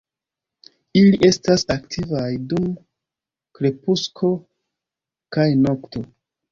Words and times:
Ili 1.01 1.19
estas 1.27 1.65
aktivaj 1.75 2.25
dum 2.55 2.65
krepusko 3.61 4.35
kaj 5.37 5.49
nokto. 5.67 6.09